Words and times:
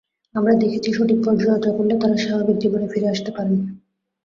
আমরা 0.35 0.53
দেখেছি 0.55 0.89
সঠিক 0.93 1.19
পরিচর্যা 1.25 1.71
করলে 1.77 1.93
তাঁরা 2.01 2.17
স্বাভাবিক 2.17 2.57
জীবনে 2.59 2.87
ফিরে 2.91 3.07
আসতে 3.07 3.31
পারেন। 3.31 3.57